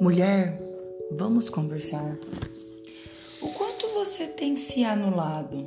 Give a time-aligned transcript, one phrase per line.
[0.00, 0.60] Mulher,
[1.12, 2.16] vamos conversar.
[3.40, 5.66] O quanto você tem se anulado?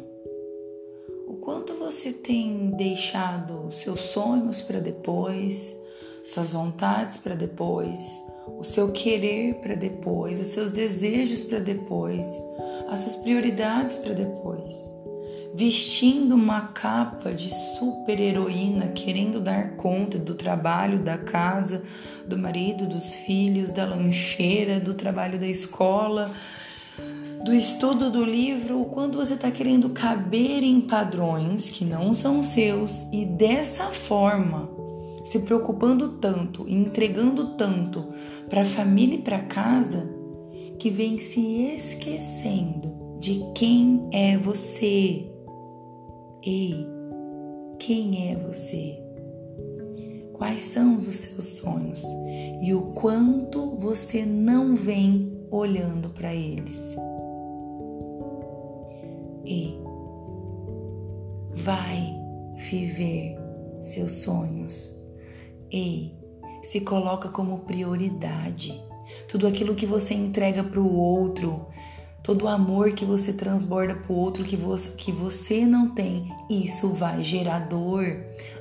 [1.27, 5.75] O quanto você tem deixado seus sonhos para depois,
[6.23, 7.99] suas vontades para depois,
[8.47, 12.25] o seu querer para depois, os seus desejos para depois,
[12.89, 15.00] as suas prioridades para depois?
[15.63, 21.83] Vestindo uma capa de super-heroína, querendo dar conta do trabalho, da casa,
[22.25, 26.31] do marido, dos filhos, da lancheira, do trabalho da escola,
[27.45, 33.05] do estudo do livro, quando você está querendo caber em padrões que não são seus
[33.13, 34.67] e dessa forma,
[35.23, 38.07] se preocupando tanto, entregando tanto
[38.49, 40.11] para a família e para casa,
[40.79, 45.31] que vem se esquecendo de quem é você
[46.43, 46.87] Ei,
[47.77, 48.99] quem é você?
[50.33, 52.03] Quais são os seus sonhos
[52.63, 56.95] e o quanto você não vem olhando para eles?
[59.45, 59.77] E
[61.63, 62.11] vai
[62.55, 63.37] viver
[63.83, 64.91] seus sonhos.
[65.69, 66.17] Ei,
[66.63, 68.73] se coloca como prioridade.
[69.27, 71.67] Tudo aquilo que você entrega para o outro,
[72.23, 76.31] todo o amor que você transborda para o outro que você, que você não tem,
[76.49, 78.15] isso vai gerar dor.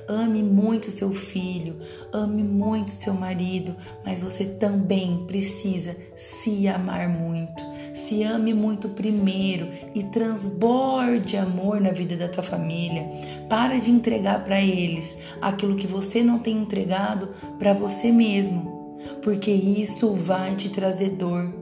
[0.07, 1.77] Ame muito seu filho,
[2.11, 7.63] ame muito seu marido, mas você também precisa se amar muito.
[7.93, 13.07] Se ame muito primeiro e transborde amor na vida da tua família.
[13.47, 19.51] Para de entregar para eles aquilo que você não tem entregado para você mesmo, porque
[19.51, 21.61] isso vai te trazer dor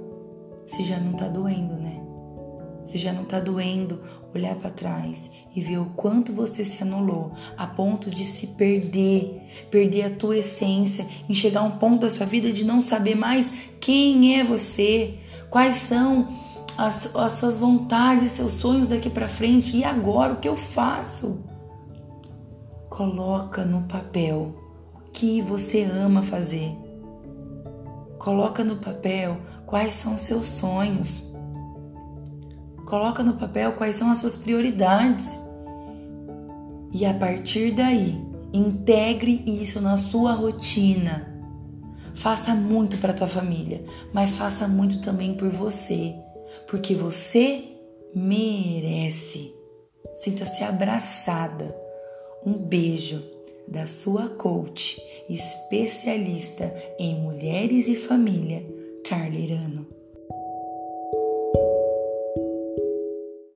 [0.70, 1.89] se já não tá doendo, né?
[2.90, 4.02] Se já não tá doendo
[4.34, 9.44] olhar para trás e ver o quanto você se anulou a ponto de se perder,
[9.70, 13.14] perder a tua essência, em chegar a um ponto da sua vida de não saber
[13.14, 15.20] mais quem é você,
[15.52, 16.30] quais são
[16.76, 20.58] as, as suas vontades e seus sonhos daqui para frente e agora o que eu
[20.58, 21.44] faço?
[22.90, 24.56] Coloca no papel
[24.96, 26.76] o que você ama fazer.
[28.18, 29.38] Coloca no papel
[29.68, 31.29] quais são os seus sonhos.
[32.90, 35.38] Coloca no papel quais são as suas prioridades.
[36.92, 38.20] E a partir daí,
[38.52, 41.28] integre isso na sua rotina.
[42.16, 46.16] Faça muito para tua família, mas faça muito também por você,
[46.68, 47.64] porque você
[48.16, 49.54] merece.
[50.16, 51.76] Sinta-se abraçada.
[52.44, 53.24] Um beijo
[53.68, 58.66] da sua coach, especialista em mulheres e família,
[59.08, 59.99] Carla Irano.